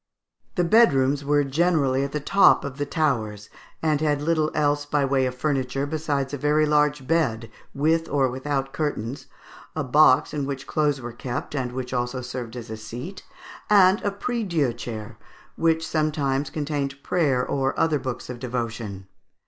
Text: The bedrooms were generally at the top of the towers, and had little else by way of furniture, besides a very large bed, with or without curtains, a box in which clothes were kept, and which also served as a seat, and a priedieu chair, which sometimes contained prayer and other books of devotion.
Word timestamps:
The 0.55 0.63
bedrooms 0.63 1.23
were 1.23 1.43
generally 1.43 2.03
at 2.03 2.11
the 2.11 2.19
top 2.19 2.65
of 2.65 2.79
the 2.79 2.87
towers, 2.87 3.51
and 3.83 4.01
had 4.01 4.19
little 4.19 4.49
else 4.55 4.83
by 4.83 5.05
way 5.05 5.27
of 5.27 5.35
furniture, 5.35 5.85
besides 5.85 6.33
a 6.33 6.39
very 6.39 6.65
large 6.65 7.05
bed, 7.05 7.51
with 7.75 8.09
or 8.09 8.27
without 8.27 8.73
curtains, 8.73 9.27
a 9.75 9.83
box 9.83 10.33
in 10.33 10.47
which 10.47 10.65
clothes 10.65 10.99
were 11.01 11.13
kept, 11.13 11.53
and 11.53 11.71
which 11.71 11.93
also 11.93 12.19
served 12.21 12.55
as 12.55 12.71
a 12.71 12.77
seat, 12.77 13.21
and 13.69 14.01
a 14.03 14.09
priedieu 14.09 14.73
chair, 14.73 15.19
which 15.55 15.87
sometimes 15.87 16.49
contained 16.49 17.03
prayer 17.03 17.43
and 17.43 17.73
other 17.77 17.99
books 17.99 18.27
of 18.27 18.39
devotion. 18.39 19.05